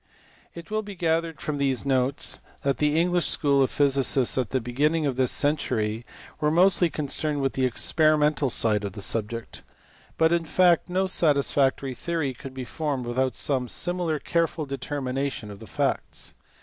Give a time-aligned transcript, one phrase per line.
[0.55, 4.59] It will be gathered from these notes that the English school of physicists at the
[4.59, 6.07] beginning of this century
[6.39, 9.61] were mostly concerned with the experimental side of the subject.
[10.17, 15.59] But in fact no satisfactory theory could be formed without some similar careful determination of
[15.59, 16.33] the facts.